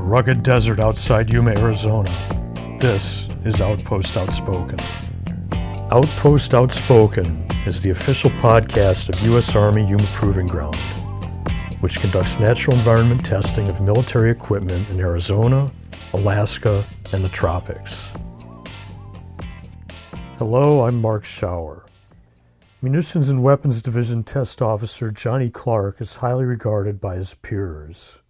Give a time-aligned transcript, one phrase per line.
[0.00, 2.10] the rugged desert outside Yuma, Arizona.
[2.80, 4.78] This is Outpost Outspoken.
[5.90, 9.54] Outpost Outspoken is the official podcast of U.S.
[9.54, 10.76] Army Yuma Proving Ground,
[11.80, 15.70] which conducts natural environment testing of military equipment in Arizona,
[16.14, 16.82] Alaska,
[17.12, 18.08] and the tropics.
[20.38, 21.82] Hello, I'm Mark Schauer.
[22.80, 28.20] Munitions and Weapons Division Test Officer Jonny Clark is highly regarded by his peers,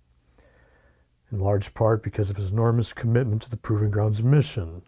[1.30, 4.82] in large part because of his enormous commitment to the Proving Grounds mission.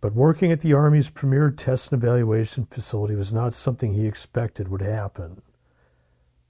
[0.00, 4.68] But working at the Army's premier test and evaluation facility was not something he expected
[4.68, 5.42] would happen.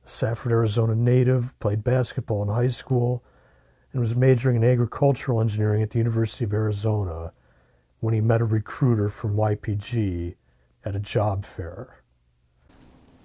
[0.04, 3.24] A Safford, Arizona native, played basketball in high school
[3.92, 7.32] and was majoring in agricultural engineering at the University of Arizona
[8.00, 10.34] when he met a recruiter from YPG
[10.84, 12.02] at a job fair.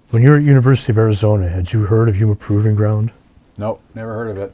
[0.09, 3.11] When you were at University of Arizona, had you heard of Yuma Proving Ground?
[3.57, 4.53] Nope, never heard of it.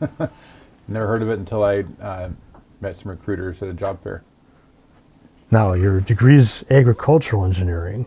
[0.88, 2.30] never heard of it until I uh,
[2.80, 4.22] met some recruiters at a job fair.
[5.50, 8.06] Now, your degree is agricultural engineering.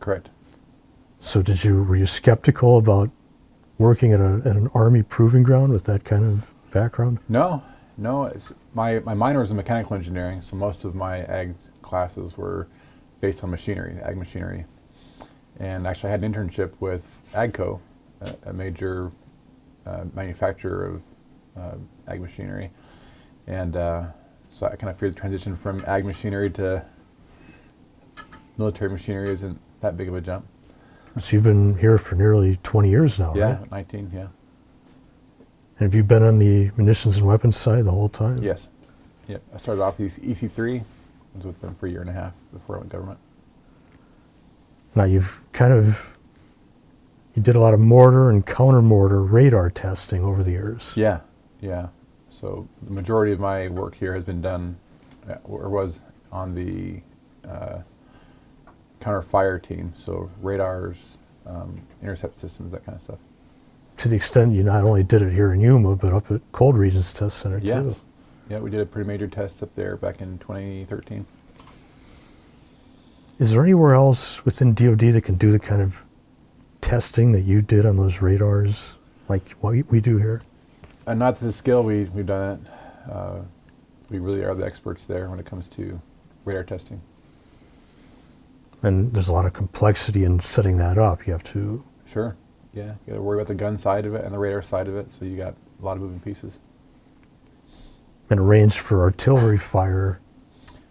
[0.00, 0.30] Correct.
[1.20, 3.10] So, did you were you skeptical about
[3.78, 7.18] working at, a, at an army proving ground with that kind of background?
[7.28, 7.62] No,
[7.96, 8.32] no.
[8.74, 12.68] My my minor was in mechanical engineering, so most of my ag classes were
[13.20, 14.64] based on machinery, ag machinery.
[15.58, 17.80] And actually, I had an internship with AGCO,
[18.20, 19.10] a, a major
[19.86, 21.02] uh, manufacturer of
[21.56, 21.76] uh,
[22.12, 22.70] ag machinery.
[23.46, 24.06] And uh,
[24.50, 26.84] so I kind of feared the transition from ag machinery to
[28.58, 30.46] military machinery isn't that big of a jump.
[31.18, 33.70] So, you've been here for nearly 20 years now, Yeah, right?
[33.70, 34.20] 19, yeah.
[34.20, 34.30] And
[35.80, 38.42] have you been on the munitions and weapons side the whole time?
[38.42, 38.68] Yes.
[39.26, 39.42] Yep.
[39.54, 40.84] I started off with EC3, I
[41.36, 43.18] was with them for a year and a half before I went government.
[44.94, 46.15] Now, you've kind of
[47.36, 50.92] you did a lot of mortar and counter mortar radar testing over the years.
[50.96, 51.20] Yeah,
[51.60, 51.88] yeah.
[52.28, 54.76] So the majority of my work here has been done,
[55.28, 56.00] uh, or was
[56.32, 57.00] on the
[57.48, 57.80] uh,
[59.00, 59.92] counter fire team.
[59.96, 63.18] So radars, um, intercept systems, that kind of stuff.
[63.98, 66.76] To the extent you not only did it here in Yuma, but up at Cold
[66.76, 67.82] Regions Test Center Yeah.
[67.82, 67.96] too.
[68.48, 71.26] Yeah, we did a pretty major test up there back in 2013.
[73.38, 76.02] Is there anywhere else within DoD that can do the kind of
[76.80, 78.94] testing that you did on those radars,
[79.28, 80.42] like what we- do here?
[81.06, 83.10] And not to the scale we, we've done it.
[83.10, 83.40] Uh,
[84.10, 86.00] we really are the experts there when it comes to
[86.44, 87.00] radar testing.
[88.82, 91.26] And there's a lot of complexity in setting that up.
[91.26, 92.36] You have to Sure.
[92.72, 94.86] Yeah, you got to worry about the gun side of it and the radar side
[94.86, 95.10] of it.
[95.10, 96.58] So you got a lot of moving pieces.
[98.28, 100.18] and arrange for artillery fire.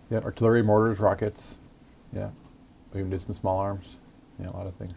[0.10, 1.58] Yeah, artillery, mortars, rockets.
[2.14, 2.30] Yeah,
[2.94, 3.98] we even did some small arms.
[4.40, 4.94] Yeah, a lot of things.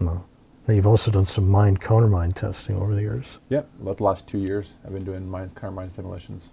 [0.00, 0.26] Well,
[0.66, 3.38] now you've also done some mine countermine testing over the years.
[3.50, 6.50] Yep, about the last two years, I've been doing mines, counter mines demolitions.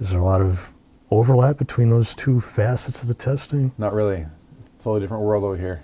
[0.00, 0.72] Is there a lot of
[1.10, 3.72] overlap between those two facets of the testing?
[3.78, 4.20] Not really.
[4.20, 5.82] It's a Totally different world over here.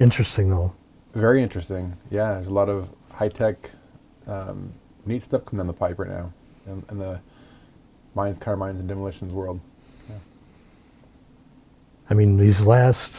[0.00, 0.72] Interesting though.
[1.14, 1.96] Very interesting.
[2.10, 3.70] Yeah, there's a lot of high tech,
[4.26, 4.72] um,
[5.06, 6.32] neat stuff coming down the pipe right now
[6.66, 7.20] in, in the
[8.14, 9.60] mines, mines, and demolitions world.
[10.08, 10.16] Yeah.
[12.10, 13.12] I mean, these last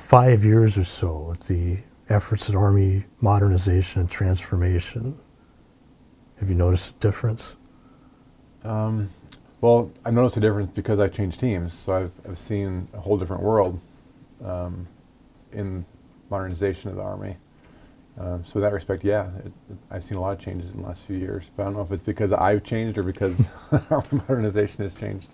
[0.00, 1.78] five years or so, with the
[2.08, 5.18] efforts at Army modernization and transformation,
[6.38, 7.54] have you noticed a difference?
[8.64, 9.10] Um,
[9.60, 13.18] well, I've noticed a difference because I've changed teams, so I've, I've seen a whole
[13.18, 13.78] different world
[14.44, 14.88] um,
[15.52, 15.84] in
[16.30, 17.36] modernization of the Army.
[18.18, 19.52] Um, so in that respect, yeah, it, it,
[19.90, 21.50] I've seen a lot of changes in the last few years.
[21.56, 23.40] But I don't know if it's because I've changed or because
[23.90, 25.28] Army modernization has changed.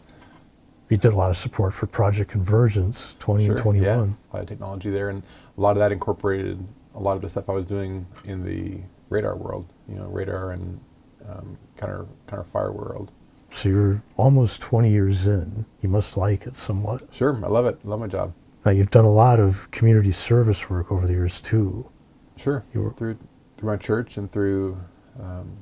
[0.88, 3.82] You did a lot of support for Project Convergence 20 and 21.
[3.84, 4.00] yeah,
[4.32, 5.22] a lot of technology there, and
[5.56, 6.64] a lot of that incorporated
[6.94, 9.66] a lot of the stuff I was doing in the radar world.
[9.88, 10.80] You know, radar and
[11.28, 13.10] um, counter counter fire world.
[13.50, 15.64] So you're almost 20 years in.
[15.80, 17.02] You must like it somewhat.
[17.12, 17.84] Sure, I love it.
[17.84, 18.32] love my job.
[18.64, 21.88] Now, you've done a lot of community service work over the years too.
[22.36, 22.64] Sure.
[22.74, 23.18] You through
[23.56, 24.78] through my church and through
[25.20, 25.56] um,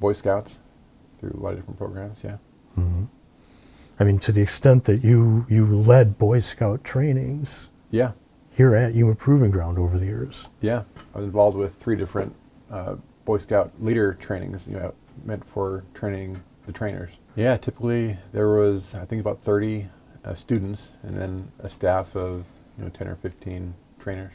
[0.00, 0.60] Boy Scouts,
[1.18, 2.18] through a lot of different programs.
[2.24, 2.36] Yeah.
[2.74, 3.04] hmm
[3.98, 8.12] I mean, to the extent that you, you led Boy Scout trainings Yeah.
[8.50, 10.44] here at Yuma Proving Ground over the years.
[10.60, 10.82] Yeah.
[11.14, 12.34] I was involved with three different
[12.70, 14.66] uh, Boy Scout leader trainings.
[14.66, 14.94] You know,
[15.24, 17.18] meant for training the trainers.
[17.36, 17.56] Yeah.
[17.56, 19.86] Typically, there was I think about 30
[20.24, 22.44] uh, students and then a staff of
[22.78, 24.32] you know 10 or 15 trainers.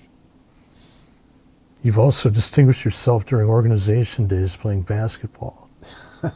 [1.83, 5.69] You've also distinguished yourself during organization days playing basketball.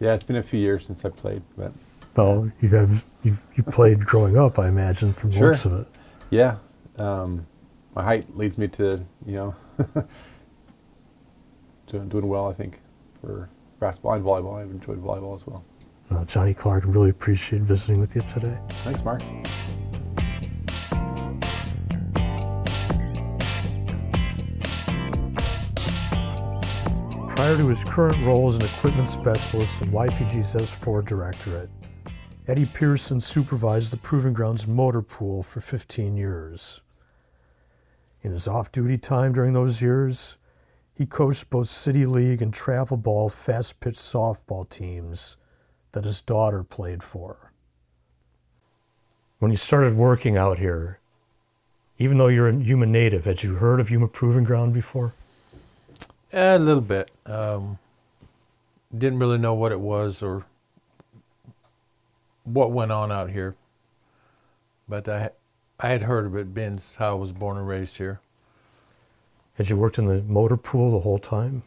[0.00, 0.12] Yeah.
[0.14, 1.72] It's been a few years since I played, but
[2.16, 5.48] Well, you have you, you played growing up, I imagine, from the Sure.
[5.50, 5.86] looks of it.
[6.30, 6.56] yeah.
[6.96, 7.46] Um,
[7.96, 9.54] my height leads me to you know
[11.86, 12.48] doing, doing well.
[12.48, 12.80] I think
[13.20, 13.48] for
[13.80, 14.60] basketball and volleyball.
[14.62, 15.64] I've enjoyed volleyball as well.
[16.10, 18.56] Uh, Jonny Clark, really appreciate visiting with you today.
[18.70, 19.22] Thanks, Mark.
[27.28, 31.68] Prior to his current role as an equipment specialist in YPG's S4 Directorate,
[32.46, 36.82] Eddie Pierson supervised the Proving Grounds motor pool for 15 years.
[38.22, 40.36] In his off duty time during those years,
[40.92, 45.36] he coached both City League and travel ball fast pitch softball teams
[45.92, 47.50] that his daughter played for.
[49.38, 51.00] When you started working out here,
[51.98, 55.14] even though you're a Yuma native, had you heard of Yuma Proving Ground before?
[56.30, 57.10] Yeah, a little bit.
[57.24, 57.78] Um,
[58.96, 60.44] didn't really know what it was or
[62.44, 63.56] what went on out here,
[64.88, 65.30] but I
[65.80, 68.20] I had heard of it, being how I was born and raised here.
[69.54, 71.62] Had you worked in the motor pool the whole time?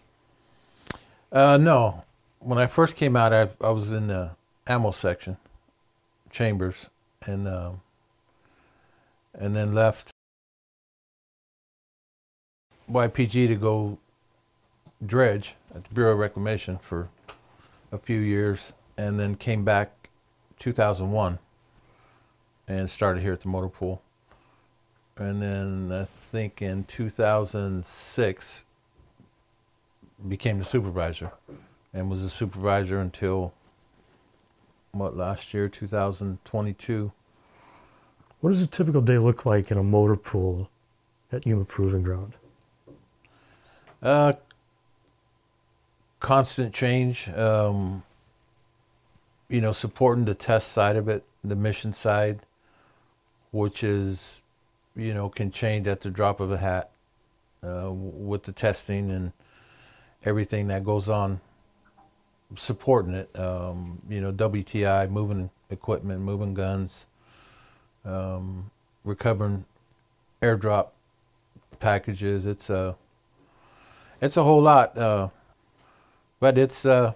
[1.31, 2.03] Uh, no,
[2.39, 4.31] when I first came out, I I was in the
[4.65, 5.37] ammo section,
[6.29, 6.89] chambers,
[7.25, 7.81] and um,
[9.33, 10.11] and then left
[12.89, 13.97] YPG to go
[15.05, 17.09] dredge at the Bureau of Reclamation for
[17.91, 19.96] a few years, and then came back
[20.59, 21.39] 2001
[22.67, 24.01] and started here at the motor pool.
[25.17, 28.65] And then I think in 2006
[30.27, 31.31] became the supervisor
[31.93, 33.53] and was a supervisor until
[34.91, 37.11] what last year 2022
[38.39, 40.69] What does a typical day look like in a motor pool
[41.31, 42.33] at Yuma Proving Ground?
[44.01, 44.33] Uh,
[46.19, 47.29] constant change.
[47.29, 48.03] Um,
[49.49, 52.41] you know, supporting the test side of it, the mission side,
[53.51, 54.41] which is,
[54.95, 56.91] you know, can change at the drop of a hat
[57.63, 59.31] uh, with the testing and
[60.25, 61.39] everything that goes on.
[62.55, 67.05] Supporting it, um, you know, WTI, moving equipment, moving guns,
[68.05, 68.71] um,
[69.03, 69.65] recovering
[70.41, 70.89] airdrop
[71.79, 72.45] packages.
[72.45, 72.95] It's a
[74.21, 75.27] it's a whole lot, uh,
[76.39, 77.13] but it's uh,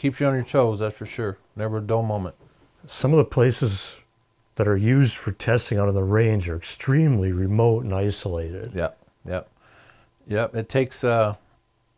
[0.00, 0.78] keeps you on your toes.
[0.78, 1.36] That's for sure.
[1.56, 2.34] Never a dull moment.
[2.86, 3.96] Some of the places
[4.56, 8.72] that are used for testing out on the range are extremely remote and isolated.
[8.74, 9.48] Yep, yep,
[10.26, 10.54] yep.
[10.54, 11.36] It takes, uh,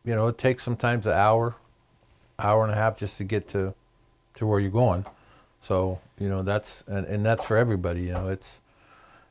[0.05, 1.55] you know, it takes sometimes an hour,
[2.39, 3.73] hour and a half just to get to,
[4.35, 5.07] to where you're going.
[5.61, 8.03] So you know that's and, and that's for everybody.
[8.03, 8.61] You know, it's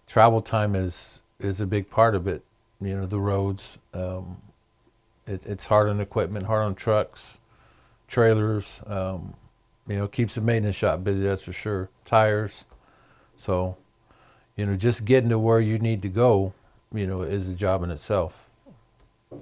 [0.08, 2.42] travel time is is a big part of it.
[2.80, 3.78] You know, the roads.
[3.94, 4.38] Um,
[5.28, 7.40] it, it's hard on equipment, hard on trucks,
[8.12, 8.82] trailers.
[8.86, 9.34] Um,
[9.88, 11.22] you know, keeps the maintenance shop busy.
[11.22, 11.90] That's for sure.
[12.06, 12.66] Tires.
[13.38, 13.78] So,
[14.56, 16.54] you know, just getting to where you need to go,
[16.94, 18.50] you know, is a job in itself.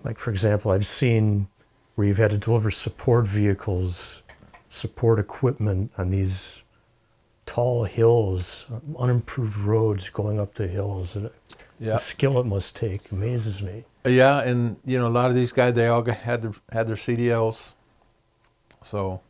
[0.03, 1.47] Like, for example, I've seen
[1.95, 4.21] where you've had to deliver support vehicles,
[4.69, 6.53] support equipment on these
[7.45, 8.67] tall hills,
[8.97, 11.15] unimproved roads going up the hills.
[11.15, 11.29] And
[11.79, 11.93] Yeah.
[11.93, 13.85] The skill it must take amazes me.
[14.05, 16.95] Yeah, and you know a lot of these guys they all had their had their
[16.95, 17.73] CDLs,
[18.83, 19.21] so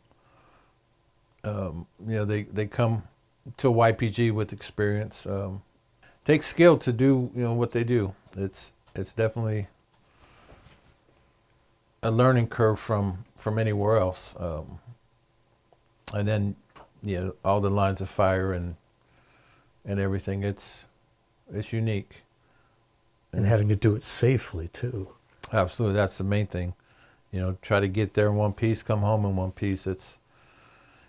[1.44, 3.02] um, you know they they come
[3.56, 5.26] to YPG with experience.
[5.26, 5.62] Um,
[6.24, 8.14] takes skill to do you know what they do.
[8.36, 9.68] It's it's definitely
[12.02, 14.34] a learning curve from from anywhere else.
[14.38, 14.78] Um,
[16.14, 16.56] and then
[17.02, 18.76] you know all the lines of fire and
[19.84, 20.42] and everything.
[20.42, 20.86] It's
[21.52, 22.22] it's unique.
[23.32, 25.08] And it's- having to do it safely, too.
[25.52, 26.74] Absolutely, that's the main thing.
[27.32, 29.86] You know, try to get there in one piece, come home in one piece.
[29.86, 30.18] It's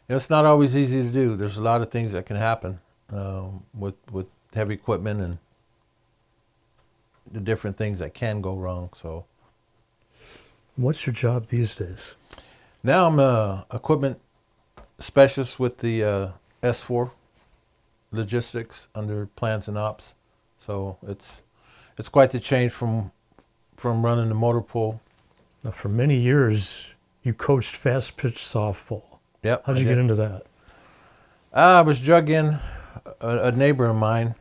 [0.08, 1.36] you know, it's not always easy to do.
[1.36, 2.80] There's a lot of things that can happen
[3.12, 5.38] um, with with heavy equipment and
[7.32, 8.90] the different things that can go wrong.
[8.96, 9.26] So
[10.76, 12.14] What's your job these days?
[12.84, 14.20] now I'm a equipment
[15.00, 16.30] specialist with the uh,
[16.64, 17.12] S4
[18.12, 20.16] logistics under plans and ops.
[20.58, 21.42] So it's
[21.98, 23.12] it's quite the change from
[23.78, 25.02] from running the motor pool.
[25.64, 26.86] Now, for many years,
[27.24, 29.20] you coached fast pitch softball.
[29.44, 29.64] Yep.
[29.66, 29.92] How'd I you did.
[29.92, 30.44] get into that?
[31.54, 32.58] Uh, I was drug in
[33.20, 34.36] a, a neighbor of mine.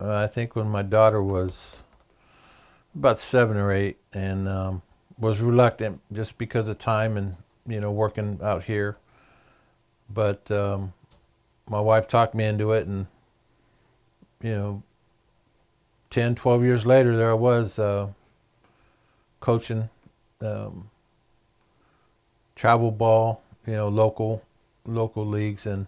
[0.00, 1.84] Uh, I think when my daughter was
[2.94, 4.82] about seven or eight, and um,
[5.18, 7.36] was reluctant just because of time and
[7.66, 8.96] you know working out here.
[10.10, 10.92] But um,
[11.68, 13.06] my wife talked me into it, and
[14.42, 14.82] you know,
[16.10, 18.08] 10, 12 years later, there I was uh,
[19.40, 19.88] coaching
[20.42, 20.90] um,
[22.56, 24.42] travel ball, you know, local
[24.84, 25.86] local leagues and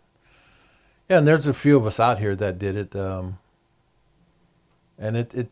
[1.09, 3.39] yeah, and there's a few of us out here that did it, um,
[4.99, 5.49] and it it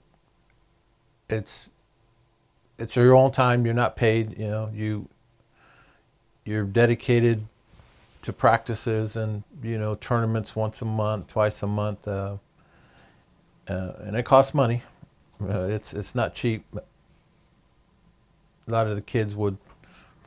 [1.29, 1.69] it's
[2.79, 3.67] it's your own time.
[3.67, 4.39] You're not paid.
[4.39, 5.09] You know, you
[6.45, 7.47] you're dedicated
[8.23, 12.37] to practices and you know tournaments once a month, twice a month, uh,
[13.69, 14.83] uh, and it costs money.
[15.43, 16.65] Uh, it's it's not cheap.
[18.69, 19.57] A lot of the kids would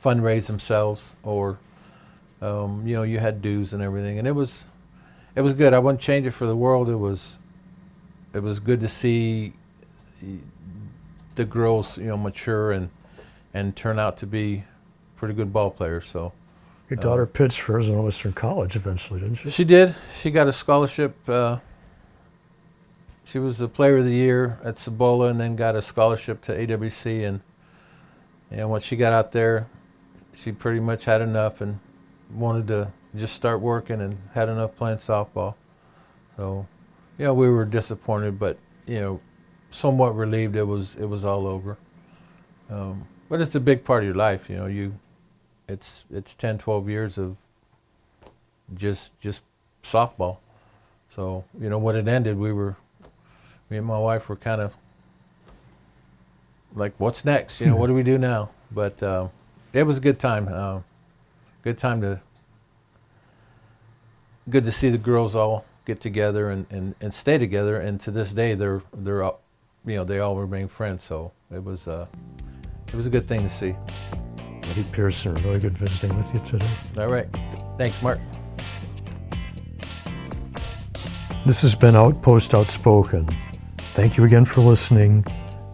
[0.02, 1.58] fundraise themselves, or
[2.42, 4.66] um, you know, you had dues and everything, and it was
[5.34, 5.74] it was good.
[5.74, 6.88] I wouldn't change it for the world.
[6.88, 7.38] It was
[8.34, 9.52] it was good to see
[11.34, 12.90] the girls, you know, mature and
[13.54, 14.64] and turn out to be
[15.16, 16.06] pretty good ball players.
[16.06, 16.32] So
[16.90, 19.50] your daughter uh, pitched for Arizona Western College eventually, didn't she?
[19.50, 19.94] She did.
[20.20, 21.16] She got a scholarship.
[21.28, 21.58] Uh,
[23.24, 26.52] she was the player of the year at Cibola, and then got a scholarship to
[26.52, 27.26] AWC.
[27.26, 27.40] And
[28.50, 29.66] and once she got out there,
[30.34, 31.78] she pretty much had enough and
[32.34, 35.54] wanted to just start working and had enough playing softball.
[36.36, 36.66] So,
[37.18, 39.20] yeah, we were disappointed, but you know,
[39.70, 41.76] somewhat relieved it was it was all over.
[42.70, 44.66] Um, but it's a big part of your life, you know.
[44.66, 44.94] You,
[45.68, 47.36] it's it's 10, 12 years of
[48.74, 49.42] just just
[49.82, 50.38] softball.
[51.10, 52.76] So you know, when it ended, we were,
[53.70, 54.76] me and my wife were kind of
[56.76, 57.60] like, what's next?
[57.60, 58.50] You know, what do we do now?
[58.70, 59.28] But uh,
[59.72, 60.48] it was a good time.
[60.48, 60.80] Uh,
[61.62, 62.20] good time to
[64.48, 67.80] good to see the girls all get together and, and, and stay together.
[67.80, 69.40] And to this day, they're they're all,
[69.84, 71.02] you know they all remain friends.
[71.02, 72.06] So it was uh,
[72.88, 73.74] it was a good thing to see.
[74.70, 76.68] Eddie Pierson, really good visiting with you today.
[76.98, 77.28] All right,
[77.78, 78.20] thanks, Mark.
[81.46, 83.28] This has been Outpost Outspoken.
[83.94, 85.24] Thank you again for listening.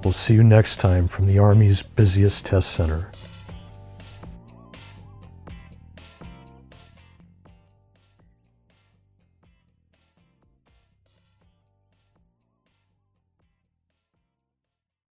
[0.05, 3.13] We'll see you next time from the Army's busiest test center.